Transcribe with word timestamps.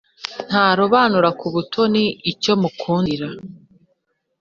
Ntarobanura 0.49 1.29
kubutoni 1.39 2.03
icyo 2.31 2.53
mukundira 2.61 3.27